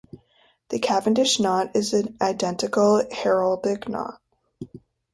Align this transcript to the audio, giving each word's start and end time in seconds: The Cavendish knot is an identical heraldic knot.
The 0.69 0.79
Cavendish 0.79 1.39
knot 1.39 1.75
is 1.75 1.93
an 1.93 2.17
identical 2.19 3.03
heraldic 3.13 3.87
knot. 3.87 4.19